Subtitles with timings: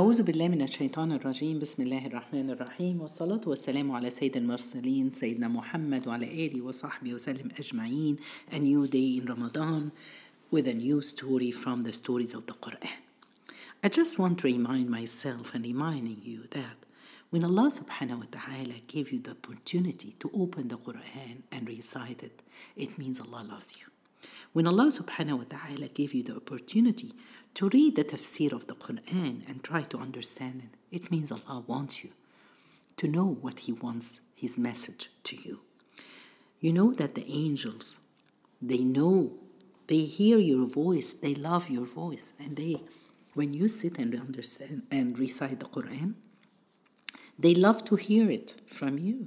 [0.00, 5.48] أعوذ بالله من الشيطان الرجيم بسم الله الرحمن الرحيم والصلاة والسلام على سيد المرسلين سيدنا
[5.48, 8.16] محمد وعلى آله وصحبه وسلم أجمعين
[8.52, 9.90] A new day in Ramadan
[10.52, 12.98] with a new story from the stories of the Quran
[13.82, 16.78] I just want to remind myself and reminding you that
[17.30, 22.22] when Allah subhanahu wa ta'ala gave you the opportunity to open the Quran and recite
[22.22, 22.44] it,
[22.76, 23.86] it means Allah loves you.
[24.52, 27.12] When Allah subhanahu wa ta'ala gave you the opportunity
[27.58, 31.64] to read the tafsir of the Quran and try to understand it, it means Allah
[31.66, 32.10] wants you
[32.96, 35.62] to know what He wants His message to you.
[36.60, 37.98] You know that the angels,
[38.62, 39.32] they know,
[39.88, 42.76] they hear your voice, they love your voice, and they,
[43.34, 46.14] when you sit and understand and recite the Quran,
[47.36, 49.26] they love to hear it from you.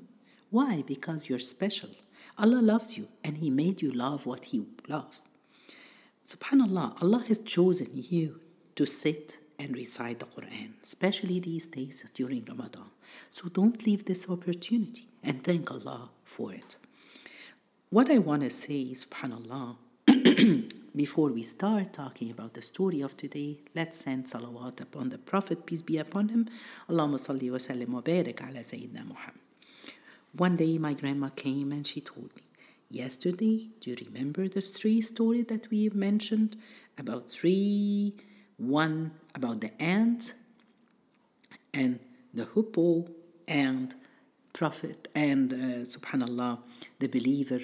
[0.50, 0.86] Why?
[0.88, 1.89] Because you're special.
[2.38, 5.27] Allah loves you and He made you love what He loves.
[6.31, 8.39] Subhanallah, Allah has chosen you
[8.76, 12.89] to sit and recite the Quran, especially these days during Ramadan.
[13.30, 16.78] So don't leave this opportunity and thank Allah for it.
[17.89, 19.75] What I want to say, subhanallah,
[20.95, 25.66] before we start talking about the story of today, let's send salawat upon the Prophet,
[25.66, 26.48] peace be upon him.
[26.89, 29.42] Allahumma salli wa sallim wa barik ala Sayyidina Muhammad.
[30.38, 32.44] One day my grandma came and she told me,
[32.92, 36.58] Yesterday, do you remember the three story that we mentioned
[36.98, 38.17] about three,
[38.58, 40.33] one about the ant
[41.73, 42.02] and
[42.33, 43.08] the hoopoe
[43.48, 43.95] and
[44.52, 46.59] prophet and uh, subhanallah
[47.00, 47.61] the believer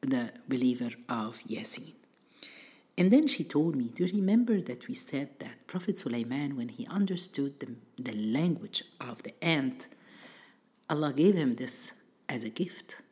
[0.00, 1.94] the believer of Yasin.
[2.96, 6.68] And then she told me, Do you remember that we said that Prophet Sulaiman, when
[6.68, 9.88] he understood the, the language of the ant,
[10.88, 11.90] Allah gave him this
[12.28, 13.02] as a gift.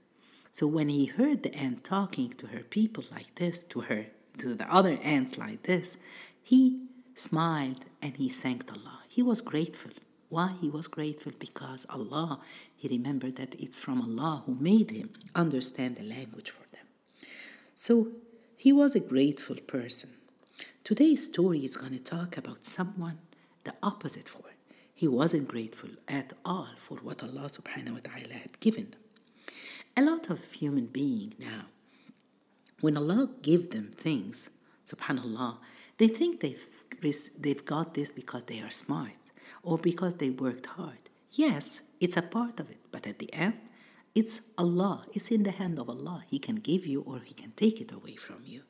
[0.54, 4.06] So when he heard the ant talking to her people like this, to her,
[4.38, 5.96] to the other ants like this,
[6.44, 9.00] he smiled and he thanked Allah.
[9.08, 9.90] He was grateful.
[10.28, 11.32] Why he was grateful?
[11.36, 12.38] Because Allah,
[12.76, 16.86] he remembered that it's from Allah who made him understand the language for them.
[17.74, 18.12] So
[18.56, 20.10] he was a grateful person.
[20.84, 23.18] Today's story is going to talk about someone
[23.64, 24.54] the opposite for.
[24.94, 29.00] He wasn't grateful at all for what Allah subhanahu wa ta'ala had given them.
[29.96, 31.66] A lot of human beings now,
[32.80, 34.50] when Allah give them things,
[34.84, 35.58] subhanallah,
[35.98, 36.64] they think they've,
[37.38, 39.12] they've got this because they are smart
[39.62, 40.98] or because they worked hard.
[41.30, 43.54] Yes, it's a part of it, but at the end,
[44.14, 45.04] it's Allah.
[45.12, 46.24] It's in the hand of Allah.
[46.28, 48.62] He can give you or He can take it away from you.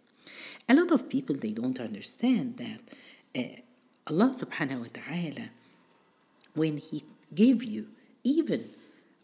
[0.69, 2.81] A lot of people, they don't understand that
[3.37, 3.61] uh,
[4.11, 5.51] Allah subhanahu wa ta'ala,
[6.55, 7.05] when He
[7.35, 7.89] give you,
[8.23, 8.65] even,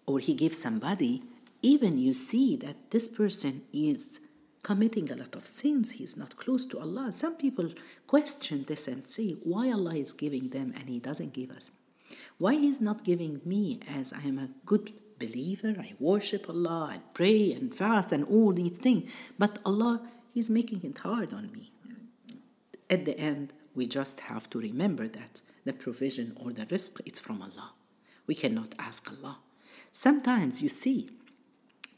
[0.07, 1.23] or He gives somebody,
[1.63, 4.21] even you see that this person is
[4.63, 7.13] committing a lot of sins, he's not close to Allah.
[7.13, 7.71] Some people
[8.07, 11.71] question this and say, why Allah is giving them and He doesn't give us?
[12.39, 17.01] Why He's not giving me as I am a good believer, I worship Allah, I
[17.15, 21.73] pray and fast and all these things, but Allah, He's making it hard on me.
[22.89, 27.21] At the end, we just have to remember that the provision or the rizq, it's
[27.21, 27.73] from Allah.
[28.27, 29.39] We cannot ask Allah.
[29.93, 31.11] Sometimes you see,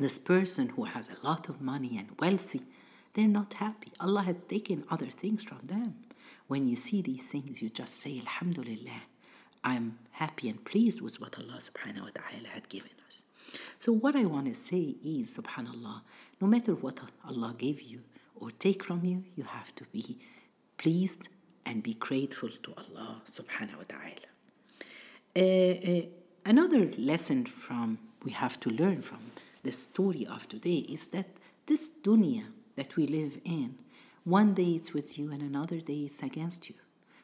[0.03, 2.63] this person who has a lot of money and wealthy,
[3.15, 3.93] they're not happy.
[4.01, 5.97] Allah has taken other things from them.
[6.47, 9.03] When you see these things, you just say, Alhamdulillah,
[9.65, 13.23] I'm happy and pleased with what Allah subhanahu wa ta'ala had given us.
[13.79, 16.03] So, what I want to say is, subhanAllah,
[16.41, 18.01] no matter what Allah gave you
[18.35, 20.19] or take from you, you have to be
[20.79, 21.29] pleased
[21.65, 24.29] and be grateful to Allah subhanahu wa ta'ala.
[25.37, 25.41] Uh,
[25.91, 26.07] uh,
[26.45, 29.19] another lesson from we have to learn from
[29.63, 31.27] the story of today is that
[31.67, 32.45] this dunya
[32.77, 33.79] that we live in,
[34.25, 36.77] one day it's with you and another day it's against you.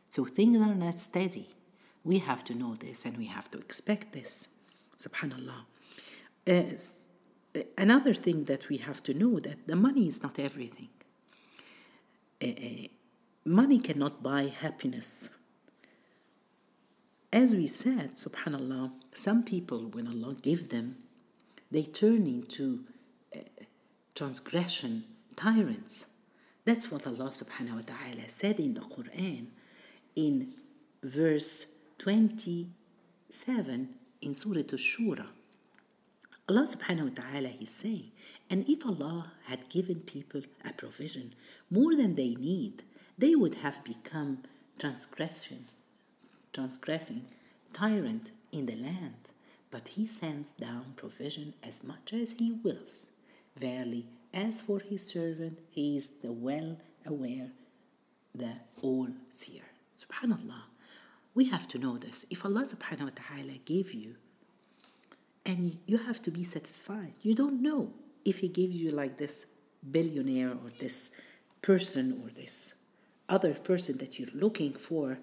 [0.09, 1.49] So things are not steady.
[2.05, 4.49] We have to know this and we have to expect this.
[4.97, 5.65] Subhanallah.
[6.47, 10.89] Uh, another thing that we have to know that the money is not everything.
[12.43, 12.89] Uh,
[13.45, 15.31] money cannot buy happiness.
[17.33, 20.97] As we said, subhanallah, some people, when Allah gives them
[21.71, 22.85] they turn into
[23.35, 23.41] uh,
[24.15, 25.05] transgression
[25.37, 26.07] tyrants.
[26.65, 29.47] That's what Allah subhanahu wa ta'ala said in the Quran
[30.17, 30.49] in
[31.03, 31.67] verse
[31.99, 33.89] 27
[34.21, 35.27] in Surah Ash-Shura.
[36.49, 38.11] Allah subhanahu wa ta'ala is saying,
[38.51, 41.35] and if Allah had given people a provision
[41.71, 42.83] more than they need,
[43.19, 44.39] they would have become
[44.79, 45.67] transgression,
[46.53, 47.27] transgressing
[47.75, 49.28] tyrant in the land
[49.71, 53.11] but he sends down provision as much as he wills.
[53.57, 57.51] Verily, as for his servant, he is the well aware,
[58.35, 59.63] the all seer.
[59.97, 60.63] Subhanallah.
[61.35, 62.25] We have to know this.
[62.31, 64.17] If Allah subhanahu wa ta'ala gave you,
[65.49, 67.15] and you have to be satisfied.
[67.23, 67.95] You don't know
[68.25, 69.47] if He gives you like this
[69.91, 71.11] billionaire or this
[71.63, 72.75] person or this
[73.29, 75.19] other person that you're looking for.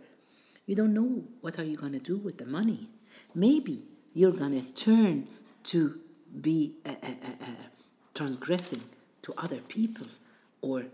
[0.66, 2.90] You don't know what are you going to do with the money.
[3.36, 3.84] Maybe
[4.16, 5.28] you're going to turn
[5.66, 6.00] to
[6.42, 7.08] be uh, uh,
[7.42, 7.46] uh,
[8.16, 8.82] transgressing
[9.22, 10.08] to other people
[10.62, 10.86] or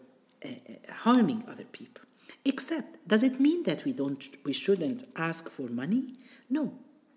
[0.90, 2.04] harming other people.
[2.44, 6.16] Except, does it mean that we don't, we shouldn't ask for money?
[6.50, 6.74] No,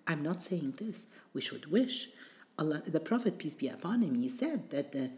[0.06, 1.06] I'm not saying this.
[1.32, 2.10] We should wish.
[2.58, 5.10] Allah, the Prophet peace be upon him, he said that the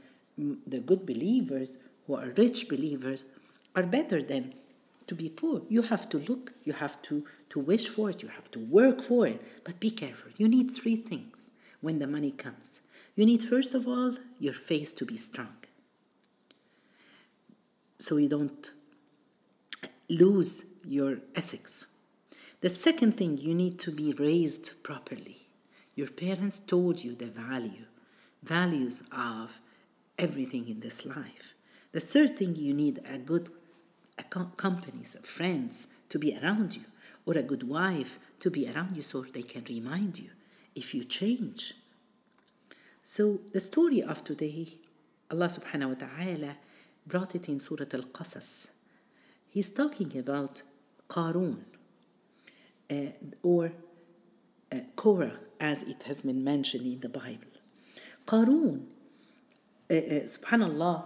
[0.67, 3.25] the good believers who are rich believers
[3.75, 4.53] are better than
[5.07, 5.63] to be poor.
[5.69, 9.01] You have to look, you have to, to wish for it, you have to work
[9.01, 9.41] for it.
[9.65, 10.33] But be careful.
[10.37, 11.51] You need three things
[11.81, 12.81] when the money comes.
[13.15, 15.57] You need, first of all, your faith to be strong.
[17.99, 18.71] So you don't
[20.09, 21.87] lose your ethics.
[22.61, 25.47] The second thing, you need to be raised properly.
[25.95, 27.87] Your parents told you the value,
[28.43, 29.61] values of
[30.19, 31.55] everything in this life.
[31.93, 33.49] The third thing, you need a good
[34.57, 36.85] companies, friends to be around you,
[37.25, 40.31] or a good wife to be around you so they can remind you
[40.75, 41.75] if you change.
[43.03, 44.69] So the story of today,
[45.31, 46.57] Allah subhanahu wa ta'ala
[47.07, 48.71] brought it in Surah Al-Qasas.
[49.49, 50.63] He's talking about
[51.09, 51.59] Qarun,
[52.91, 52.95] uh,
[53.43, 53.73] or
[54.73, 57.53] uh, Korah, as it has been mentioned in the Bible.
[58.27, 58.87] Qarun,
[59.91, 61.05] uh, uh, subhanallah,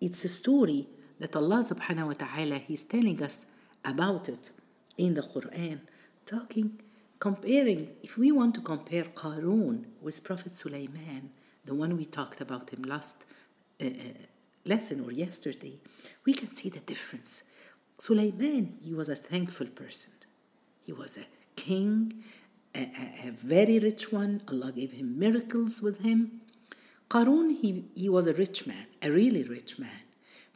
[0.00, 0.86] it's a story
[1.18, 3.46] that Allah subhanahu wa ta'ala He's telling us
[3.84, 4.50] about it
[4.96, 5.80] in the Quran,
[6.24, 6.80] talking,
[7.18, 11.30] comparing, if we want to compare Qarun with Prophet Sulaiman,
[11.64, 13.26] the one we talked about him last
[13.82, 13.90] uh, uh,
[14.64, 15.80] lesson or yesterday,
[16.24, 17.42] we can see the difference.
[17.98, 20.12] Sulaiman, he was a thankful person.
[20.84, 21.26] He was a
[21.56, 22.12] king,
[22.74, 24.42] a, a, a very rich one.
[24.48, 26.42] Allah gave him miracles with him.
[27.08, 30.05] Qarun, he, he was a rich man, a really rich man.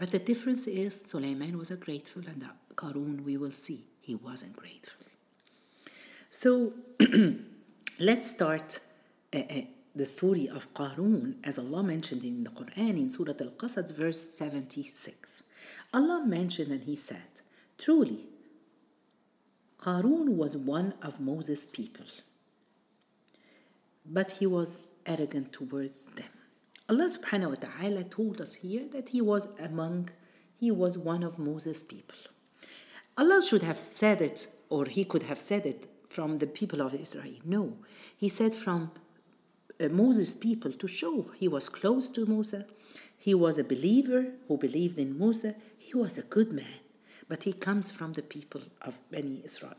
[0.00, 2.42] But the difference is Sulaiman was a grateful and
[2.74, 5.04] Qarun, we will see, he wasn't grateful.
[6.30, 6.72] So
[8.00, 8.80] let's start
[9.34, 9.60] uh, uh,
[9.94, 15.42] the story of Qarun as Allah mentioned in the Quran in Surah Al-Qasas verse 76.
[15.92, 17.42] Allah mentioned and he said,
[17.76, 18.24] Truly,
[19.76, 22.06] Qarun was one of Moses' people,
[24.06, 26.39] but he was arrogant towards them.
[26.90, 30.08] Allah subhanahu wa ta'ala told us here that he was among,
[30.58, 32.18] he was one of Moses' people.
[33.16, 36.92] Allah should have said it, or he could have said it from the people of
[36.92, 37.36] Israel.
[37.44, 37.76] No,
[38.16, 38.90] he said from
[39.80, 42.64] uh, Moses' people to show he was close to Moses.
[43.16, 45.54] He was a believer who believed in Moses.
[45.78, 46.80] He was a good man,
[47.28, 49.76] but he comes from the people of Bani Israel.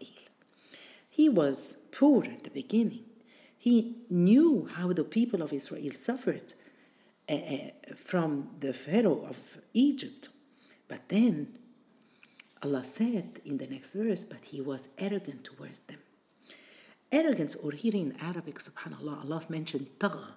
[1.09, 3.03] He was poor at the beginning.
[3.57, 6.53] He knew how the people of Israel suffered
[7.31, 10.29] uh, from the Pharaoh of Egypt.
[10.87, 11.57] But then
[12.63, 15.99] Allah said in the next verse, but he was arrogant towards them.
[17.11, 20.33] Arrogance, or here in Arabic, subhanAllah, Allah mentioned tagha,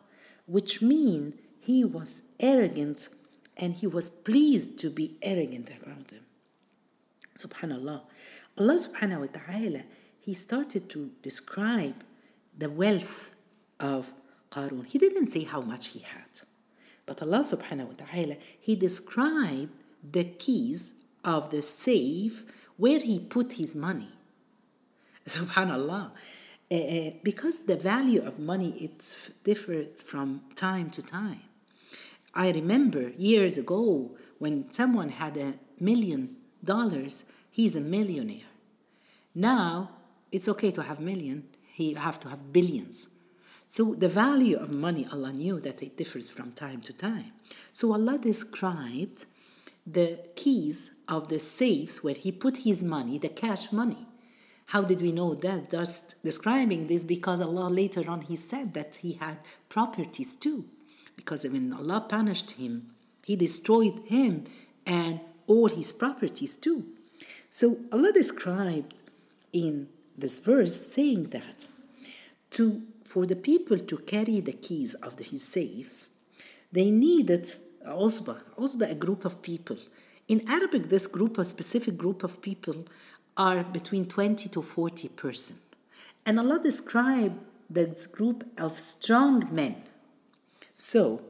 [0.46, 3.08] which means he was arrogant
[3.56, 6.24] and he was pleased to be arrogant around them.
[7.38, 8.02] Subhanallah.
[8.58, 9.82] Allah subhanahu wa ta'ala,
[10.20, 11.96] he started to describe
[12.56, 13.34] the wealth
[13.80, 14.10] of
[14.50, 14.86] Qarun.
[14.86, 16.24] He didn't say how much he had.
[17.06, 20.92] But Allah subhanahu wa ta'ala, He described the keys
[21.24, 22.46] of the safe
[22.76, 24.12] where He put His money.
[25.26, 26.12] Subhanallah.
[26.70, 31.42] Uh, because the value of money it differs from time to time.
[32.34, 38.48] I remember years ago when someone had a million dollars, he's a millionaire.
[39.34, 39.90] Now
[40.32, 41.44] it's okay to have million,
[41.76, 43.08] you have to have billions.
[43.74, 47.32] So the value of money, Allah knew that it differs from time to time.
[47.72, 49.26] So Allah described
[49.84, 54.06] the keys of the safes where He put His money, the cash money.
[54.66, 55.72] How did we know that?
[55.72, 59.38] Just describing this because Allah later on He said that He had
[59.68, 60.66] properties too.
[61.16, 62.94] Because when Allah punished him,
[63.26, 64.44] He destroyed him
[64.86, 66.86] and all his properties too.
[67.50, 68.94] So Allah described
[69.52, 71.66] in this verse saying that
[72.52, 76.08] to for the people to carry the keys of the, his safes,
[76.72, 77.44] they needed
[77.86, 79.76] usba, usba, a group of people.
[80.26, 82.86] In Arabic, this group, a specific group of people,
[83.36, 85.56] are between 20 to 40 person.
[86.24, 89.76] And Allah described the group of strong men.
[90.74, 91.22] So,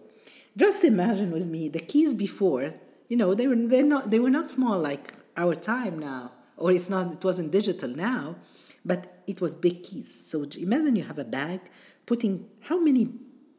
[0.56, 2.74] just imagine with me the keys before,
[3.08, 6.70] you know, they were, they're not, they were not small like our time now, or
[6.70, 8.36] it's not, it wasn't digital now,
[8.84, 10.28] but it was big keys.
[10.28, 11.60] So imagine you have a bag,
[12.06, 13.12] putting how many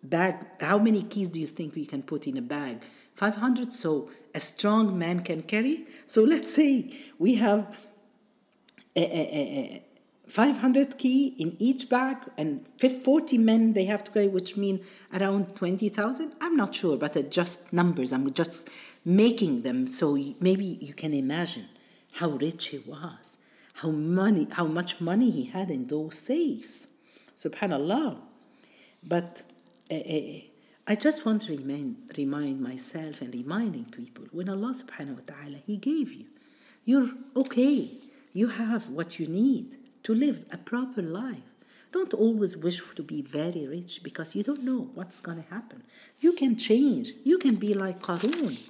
[0.04, 2.84] bag, how many keys do you think we can put in a bag?
[3.16, 3.72] 500.
[3.72, 5.86] So a strong man can carry.
[6.08, 7.90] So let's say we have
[8.96, 9.84] a, a, a,
[10.28, 15.56] 500 key in each bag and 40 men they have to carry which mean around
[15.56, 18.68] 20000 i'm not sure but just numbers i'm just
[19.04, 21.68] making them so maybe you can imagine
[22.14, 23.38] how rich he was
[23.82, 26.88] how money how much money he had in those safes
[27.36, 28.20] subhanallah
[29.04, 29.44] but
[29.92, 29.96] uh,
[30.88, 35.58] i just want to remind, remind myself and reminding people when allah subhanahu wa ta'ala
[35.66, 36.26] he gave you
[36.86, 37.90] you're okay
[38.36, 41.42] you have what you need to live a proper life.
[41.92, 45.84] Don't always wish to be very rich because you don't know what's going to happen.
[46.20, 47.14] You can change.
[47.24, 48.70] You can be like Qarun.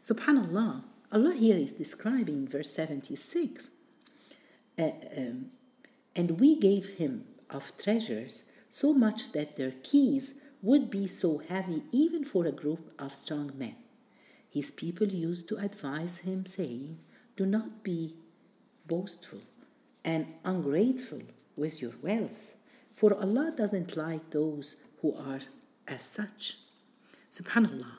[0.00, 3.68] Subhanallah, Allah here is describing verse 76.
[4.78, 5.46] Uh, um,
[6.14, 11.82] and we gave him of treasures so much that their keys would be so heavy
[11.90, 13.76] even for a group of strong men.
[14.50, 16.98] His people used to advise him, saying,
[17.36, 18.14] Do not be
[18.86, 19.40] boastful
[20.04, 21.22] and ungrateful
[21.56, 22.54] with your wealth.
[22.92, 25.40] For Allah doesn't like those who are
[25.86, 26.58] as such.
[27.30, 27.98] Subhanallah.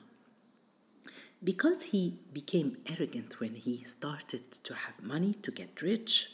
[1.42, 6.30] Because he became arrogant when he started to have money to get rich,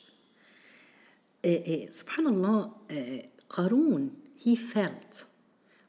[1.45, 5.25] subhanallah, uh, Qarun, he felt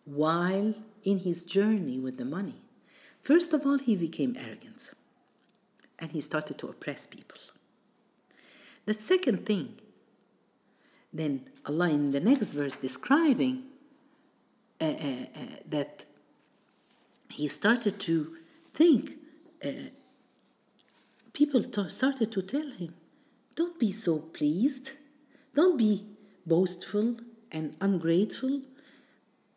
[0.04, 2.56] while in his journey with the money.
[3.18, 4.90] First of all, he became arrogant
[5.98, 7.38] and he started to oppress people.
[8.84, 9.80] The second thing,
[11.12, 13.64] then Allah in the next verse describing
[14.80, 16.04] uh, uh, uh, that
[17.30, 18.36] he started to
[18.74, 19.12] think,
[21.32, 22.94] people t- started to tell him,
[23.54, 24.92] don't be so pleased,
[25.56, 26.06] don't be
[26.46, 27.16] boastful
[27.50, 28.62] and ungrateful.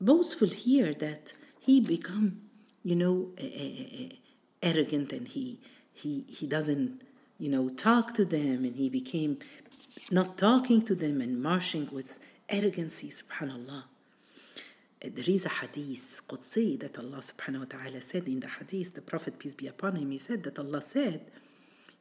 [0.01, 2.41] Boastful here that he become,
[2.84, 3.29] you know,
[4.63, 5.60] arrogant and he,
[5.94, 7.03] he, he doesn't
[7.39, 9.39] you know, talk to them, and he became
[10.12, 13.86] not talking to them and marching with arrogancy, subhanAllah.
[15.01, 19.01] There is a hadith, Qudsi, that Allah subhanahu wa ta'ala said in the hadith, the
[19.01, 21.32] Prophet, peace be upon him, he said that Allah said,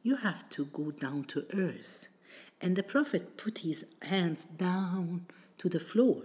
[0.03, 2.09] You have to go down to earth.
[2.61, 5.25] And the Prophet put his hands down
[5.57, 6.23] to the floor.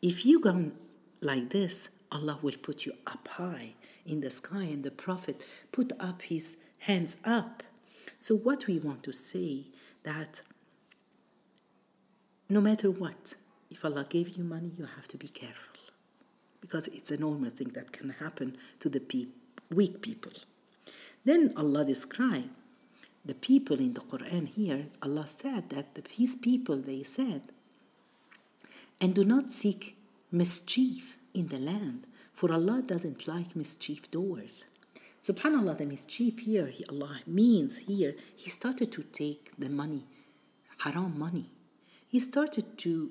[0.00, 0.72] If you go
[1.20, 3.74] like this, Allah will put you up high
[4.04, 7.62] in the sky, and the Prophet put up his hands up
[8.18, 9.66] so what we want to say
[10.02, 10.42] that
[12.48, 13.34] no matter what,
[13.70, 15.80] if Allah gave you money, you have to be careful
[16.60, 19.26] because it's a normal thing that can happen to the pe-
[19.74, 20.32] weak people.
[21.24, 22.50] Then Allah described
[23.26, 24.86] the people in the Quran here.
[25.02, 27.42] Allah said that the, His people, they said,
[29.00, 29.96] and do not seek
[30.30, 34.66] mischief in the land, for Allah doesn't like mischief doers.
[35.22, 40.04] Subhanallah, the mischief here, he, Allah means here, he started to take the money,
[40.78, 41.46] haram money.
[42.08, 43.10] He started to,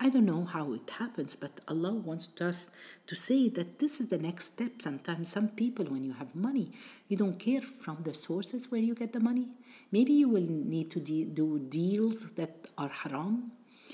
[0.00, 2.70] I don't know how it happens, but Allah wants us
[3.06, 4.82] to say that this is the next step.
[4.82, 6.72] Sometimes, some people, when you have money,
[7.08, 9.52] you don't care from the sources where you get the money.
[9.92, 13.52] Maybe you will need to de- do deals that are haram,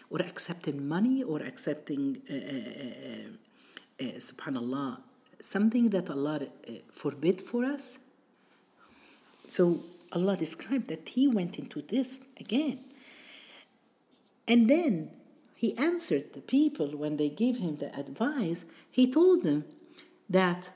[0.09, 5.03] or accepting money, or accepting, uh, uh, uh, uh subhanallah,
[5.43, 7.99] something that Allah uh, forbid for us.
[9.49, 9.81] So
[10.13, 12.79] Allah described that he went into this again.
[14.49, 15.11] And then
[15.61, 19.67] he answered the people when they gave him the advice, he told them
[20.27, 20.71] that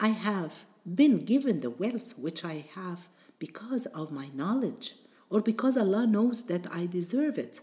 [0.00, 3.08] I have been given the wealth which I have
[3.38, 4.96] because of my knowledge
[5.28, 7.60] or because Allah knows that I deserve it.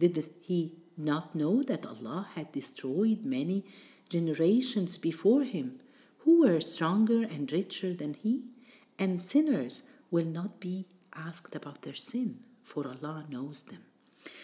[0.00, 3.64] Did he not know that Allah had destroyed many
[4.08, 5.78] generations before him
[6.22, 8.50] who were stronger and richer than he,
[8.98, 13.84] and sinners will not be asked about their sin, for Allah knows them.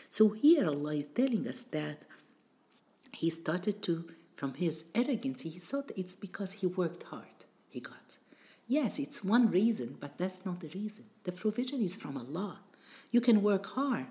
[0.08, 2.02] So here Allah is telling us that
[3.12, 8.18] he started to, from his arrogance, he thought it's because he worked hard, he got.
[8.68, 11.04] Yes, it's one reason, but that's not the reason.
[11.24, 12.60] The provision is from Allah.
[13.10, 14.06] You can work hard,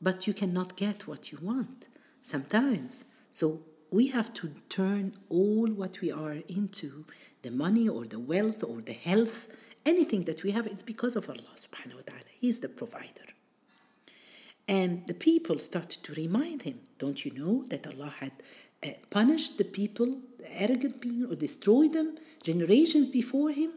[0.00, 1.84] but you cannot get what you want
[2.22, 3.04] sometimes.
[3.30, 3.60] So
[3.92, 7.04] we have to turn all what we are into
[7.42, 9.48] the money or the wealth or the health
[9.84, 13.28] anything that we have it's because of allah subhanahu wa ta'ala he's the provider
[14.76, 18.34] and the people started to remind him don't you know that allah had
[18.84, 20.08] uh, punished the people
[20.42, 23.72] the arrogant people or destroyed them generations before him?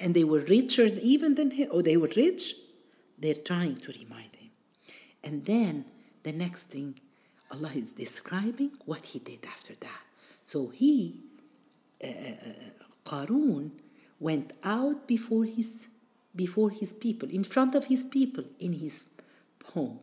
[0.00, 2.54] And they were richer even than him or they were rich?
[3.18, 4.50] They're trying to remind him.
[5.24, 5.84] And then
[6.22, 6.98] the next thing,
[7.50, 10.02] Allah is describing what he did after that.
[10.46, 11.20] So he,
[12.02, 12.08] uh,
[13.04, 13.70] Qarun,
[14.18, 15.88] went out before his,
[16.34, 19.04] before his people, in front of his people, in his
[19.74, 20.00] home.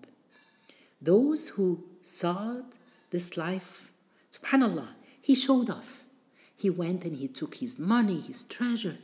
[1.02, 2.74] Those who sought
[3.10, 3.92] this life,
[4.32, 6.04] subhanallah, he showed off.
[6.56, 8.98] He went and he took his money, his treasure,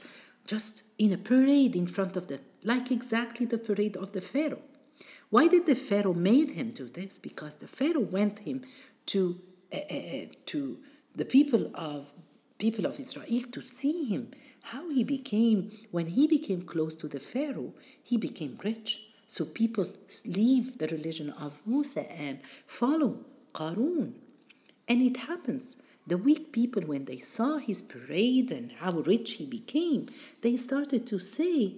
[0.46, 4.62] just in a parade in front of them, like exactly the parade of the Pharaoh.
[5.30, 7.20] Why did the Pharaoh made him do this?
[7.20, 8.64] Because the Pharaoh went him
[9.08, 10.80] to uh, uh, to
[11.16, 12.12] the people of
[12.58, 14.32] people of Israel to see him
[14.64, 17.74] how he became when he became close to the Pharaoh
[18.04, 19.88] he became rich so people
[20.26, 23.12] leave the religion of Musa and follow
[23.54, 24.08] Qarun
[24.88, 29.46] and it happens the weak people when they saw his parade and how rich he
[29.46, 30.02] became
[30.42, 31.76] they started to say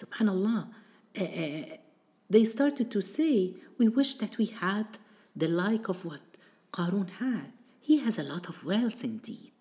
[0.00, 0.68] subhanallah
[1.20, 1.76] uh,
[2.28, 4.86] they started to say, We wish that we had
[5.36, 6.20] the like of what
[6.72, 7.52] Qarun had.
[7.80, 9.52] He has a lot of wealth indeed.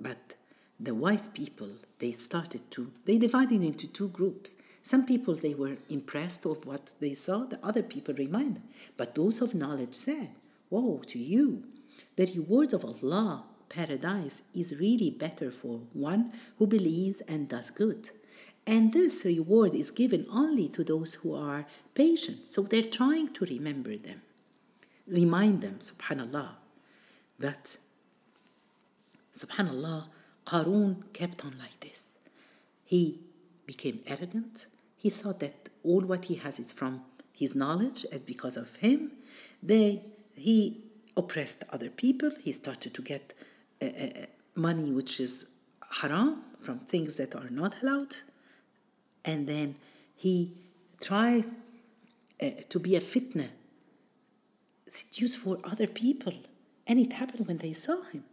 [0.00, 0.36] But
[0.78, 4.56] the wise people, they started to, they divided into two groups.
[4.82, 8.62] Some people, they were impressed of what they saw, the other people reminded.
[8.96, 10.30] But those of knowledge said,
[10.70, 11.64] Woe to you!
[12.16, 18.10] The reward of Allah, paradise, is really better for one who believes and does good.
[18.66, 22.46] And this reward is given only to those who are patient.
[22.46, 24.22] So they're trying to remember them,
[25.06, 26.56] remind them, subhanAllah,
[27.38, 27.78] that,
[29.32, 30.04] subhanAllah,
[30.44, 32.14] Qarun kept on like this.
[32.84, 33.20] He
[33.72, 34.66] became arrogant.
[34.96, 37.02] He thought that all what he has is from
[37.42, 39.12] his knowledge and because of him.
[39.62, 40.02] They,
[40.34, 40.58] he
[41.16, 42.30] oppressed other people.
[42.46, 43.34] He started to get
[43.80, 44.08] uh, uh,
[44.56, 45.46] money which is
[46.00, 48.16] haram from things that are not allowed
[49.28, 49.76] and then
[50.16, 50.52] he
[51.00, 51.44] tried
[52.42, 53.48] uh, to be a fitna,
[54.88, 56.32] seduce for other people.
[56.86, 58.24] And it happened when they saw him.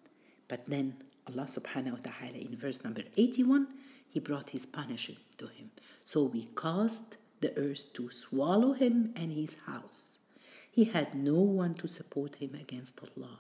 [0.47, 0.95] But then
[1.27, 3.67] Allah subhanahu wa ta'ala in verse number 81,
[4.15, 5.71] he brought his punishment to him.
[6.05, 10.19] So we caused the earth to swallow him and his house.
[10.71, 13.39] He had no one to support him against Allah,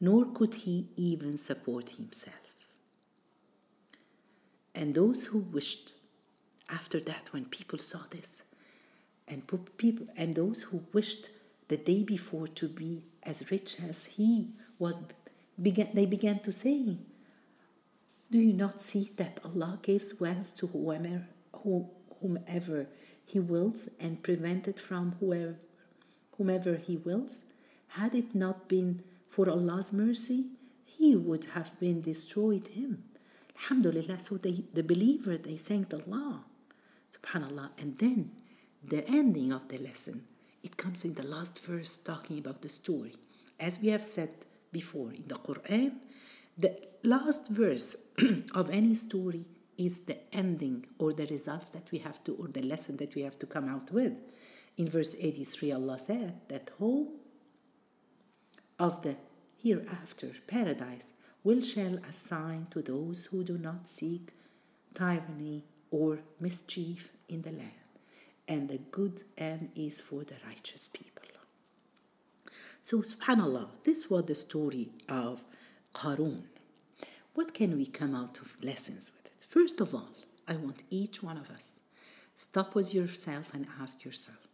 [0.00, 2.34] nor could he even support himself.
[4.74, 5.92] And those who wished
[6.70, 8.42] after that when people saw this
[9.28, 11.28] and people and those who wished
[11.68, 15.02] the day before to be as rich as he was
[15.60, 16.96] began they began to say
[18.30, 21.26] do you not see that allah gives wealth to whomever,
[22.20, 22.86] whomever
[23.26, 25.56] he wills and prevent it from whoever,
[26.36, 27.44] whomever he wills?
[27.88, 30.50] Had it not been for allah's mercy
[30.84, 33.04] he would have been destroyed him.
[33.56, 36.44] Alhamdulillah so they, the believer they thanked allah.
[37.14, 37.70] Subhanallah.
[37.78, 38.30] And then
[38.82, 40.24] the ending of the lesson
[40.62, 43.14] it comes in the last verse talking about the story.
[43.58, 44.30] As we have said
[44.72, 45.96] before in the quran
[46.60, 46.72] the
[47.04, 47.96] last verse
[48.54, 49.44] of any story
[49.78, 53.22] is the ending or the results that we have to or the lesson that we
[53.22, 54.14] have to come out with
[54.76, 57.08] in verse 83 allah said that home
[58.78, 59.16] of the
[59.62, 64.32] hereafter paradise will shall assign to those who do not seek
[64.94, 67.72] tyranny or mischief in the land,
[68.48, 71.06] and the good end is for the righteous people.
[72.82, 75.44] So, subhanAllah, this was the story of
[75.94, 76.42] Qarun.
[77.34, 79.46] What can we come out of lessons with it?
[79.48, 80.08] First of all,
[80.48, 81.80] I want each one of us
[82.34, 84.48] stop with yourself and ask yourself,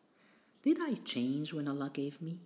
[0.63, 2.39] did I change when Allah gave me?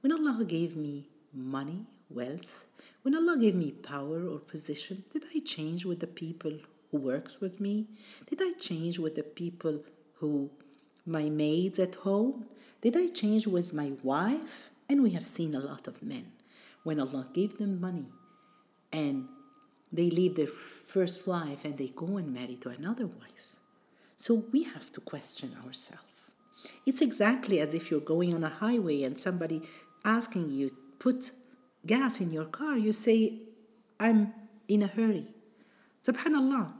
[0.00, 2.64] When Allah gave me money, wealth,
[3.02, 6.52] when Allah gave me power or position, did I change with the people
[6.90, 7.86] who works with me?
[8.30, 9.80] Did I change with the people
[10.14, 10.50] who,
[11.04, 12.46] my maids at home?
[12.80, 14.70] Did I change with my wife?
[14.88, 16.32] And we have seen a lot of men
[16.84, 18.12] when Allah gave them money
[18.96, 19.28] and
[19.92, 23.56] they leave their first wife and they go and marry to another wife.
[24.16, 26.02] So we have to question ourselves.
[26.86, 29.60] It's exactly as if you're going on a highway and somebody
[30.04, 31.30] asking you, put
[31.84, 32.78] gas in your car.
[32.78, 33.42] You say,
[34.00, 34.32] I'm
[34.66, 35.26] in a hurry.
[36.02, 36.72] Subhanallah.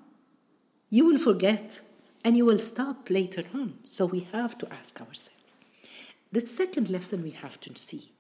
[0.89, 1.81] You will forget
[2.25, 3.75] and you will stop later on.
[3.87, 5.31] So we have to ask ourselves.
[6.33, 8.11] The second lesson we have to see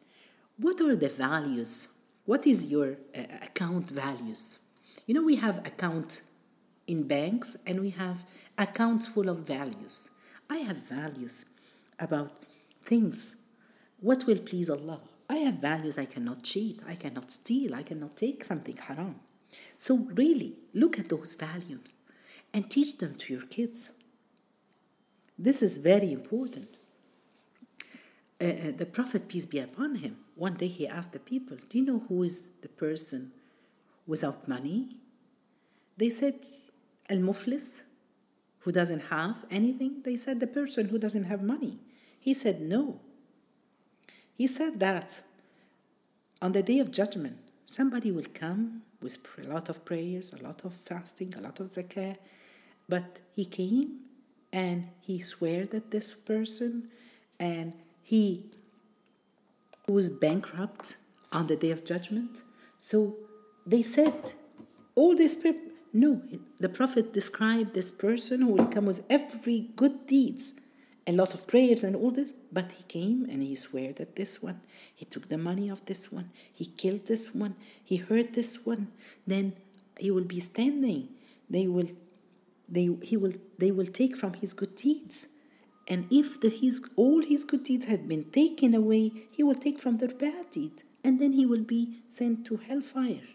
[0.58, 1.88] what are the values?
[2.26, 4.58] What is your uh, account values?
[5.06, 6.22] You know, we have account
[6.86, 8.24] in banks and we have
[8.58, 10.10] accounts full of values.
[10.50, 11.46] I have values
[11.98, 12.32] about
[12.84, 13.36] things.
[14.00, 15.00] What will please Allah?
[15.30, 19.16] I have values I cannot cheat, I cannot steal, I cannot take something haram.
[19.78, 21.96] So, really, look at those values
[22.52, 23.90] and teach them to your kids.
[25.38, 26.68] This is very important.
[28.40, 31.84] uh, the Prophet, peace be upon him, one day he asked the people, Do you
[31.84, 33.32] know who is the person
[34.06, 34.96] without money?
[35.96, 36.34] They said,
[37.08, 37.80] Al Muflis,
[38.60, 40.02] who doesn't have anything.
[40.04, 41.78] They said, The person who doesn't have money.
[42.20, 43.00] He said, No.
[44.36, 45.20] He said that
[46.42, 50.64] on the day of judgment, somebody will come with a lot of prayers, a lot
[50.64, 52.16] of fasting, a lot of zakah,
[52.88, 54.00] but he came
[54.52, 56.88] and he swore that this person
[57.40, 57.72] and
[58.02, 58.50] he
[59.88, 60.96] was bankrupt
[61.32, 62.42] on the day of judgment.
[62.78, 63.16] So
[63.66, 64.34] they said,
[64.94, 65.60] all this people,
[65.92, 66.22] no,
[66.60, 70.54] the Prophet described this person who will come with every good deeds,
[71.06, 74.42] a lot of prayers and all this, but he came and he swore that this
[74.42, 74.60] one,
[74.94, 78.88] he took the money of this one, he killed this one, he hurt this one,
[79.26, 79.52] then
[79.98, 81.08] he will be standing.
[81.48, 81.88] They will
[82.68, 85.28] they he will they will take from his good deeds.
[85.88, 89.78] And if the, his, all his good deeds had been taken away, he will take
[89.78, 90.84] from their bad deeds.
[91.04, 93.28] And then he will be sent to hellfire.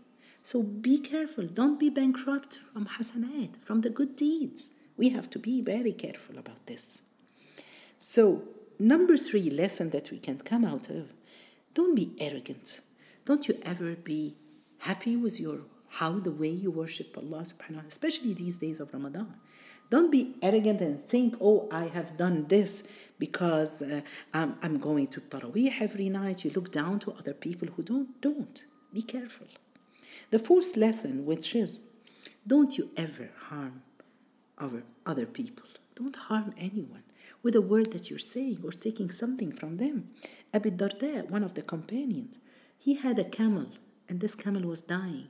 [0.44, 1.46] So be careful.
[1.48, 4.72] Don't be bankrupt from hasanat, from the good deeds.
[4.98, 7.04] We have to be very careful about this.
[7.98, 8.44] So,
[8.80, 11.14] number three lesson that we can come out of
[11.74, 12.82] don't be arrogant.
[13.24, 14.36] Don't you ever be
[14.80, 18.80] happy with your how the way you worship Allah subhanahu wa ta'ala, especially these days
[18.80, 19.36] of Ramadan.
[19.92, 22.84] Don't be arrogant and think, oh, I have done this
[23.20, 24.00] because uh,
[24.34, 26.46] I'm, I'm going to Taraweeh every night.
[26.46, 28.22] You look down to other people who don't.
[28.22, 28.66] Don't.
[28.94, 29.48] Be careful.
[30.30, 31.80] The fourth lesson, which is,
[32.48, 33.84] don't you ever harm
[34.58, 35.68] our other people.
[35.94, 37.04] Don't harm anyone
[37.44, 40.10] with a word that you're saying or taking something from them.
[40.54, 42.40] Abu Darda, one of the companions,
[42.78, 43.68] he had a camel,
[44.08, 45.28] and this camel was dying.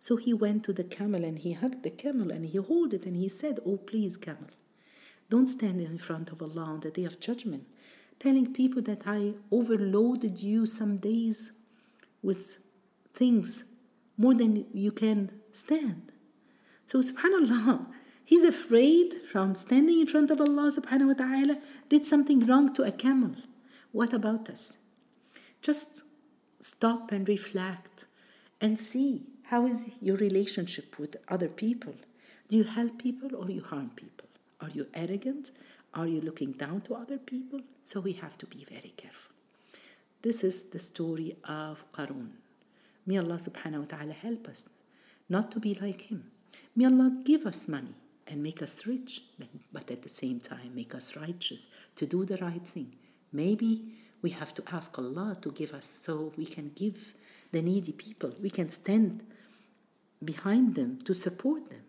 [0.00, 3.04] So he went to the camel and he hugged the camel and he held it
[3.04, 4.48] and he said, Oh, please, camel,
[5.28, 7.66] don't stand in front of Allah on the day of judgment,
[8.18, 11.52] telling people that I overloaded you some days
[12.22, 12.58] with
[13.12, 13.64] things
[14.16, 16.12] more than you can stand.
[16.86, 17.86] So, subhanAllah,
[18.24, 21.56] he's afraid from standing in front of Allah subhanahu wa ta'ala,
[21.90, 23.36] did something wrong to a camel.
[23.92, 24.78] What about us?
[25.60, 26.04] Just
[26.58, 28.06] stop and reflect
[28.62, 31.94] and see how is your relationship with other people?
[32.48, 34.28] Do you help people or you harm people?
[34.60, 35.50] Are you arrogant?
[35.92, 37.60] Are you looking down to other people?
[37.82, 39.34] So we have to be very careful.
[40.22, 42.28] This is the story of Qarun.
[43.04, 44.68] May Allah subhanahu wa ta'ala help us
[45.28, 46.30] not to be like him.
[46.76, 47.94] May Allah give us money
[48.28, 49.22] and make us rich,
[49.72, 52.94] but at the same time make us righteous to do the right thing.
[53.32, 57.14] Maybe we have to ask Allah to give us so we can give
[57.50, 58.30] the needy people.
[58.40, 59.24] We can stand
[60.22, 61.82] behind them to support them.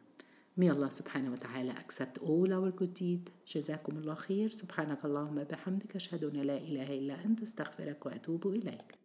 [0.57, 3.29] May Allah subhanahu wa ta'ala accept all our good deed.
[3.47, 9.00] جزاكم الله خير سبحانك اللهم بحمدك أشهد أن لا إله إلا أنت استغفرك وأتوب إليك